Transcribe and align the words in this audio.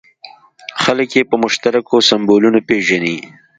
خلک 0.83 1.09
یې 1.17 1.23
په 1.29 1.35
مشترکو 1.43 1.95
سیمبولونو 2.09 2.59
پېژني. 2.67 3.17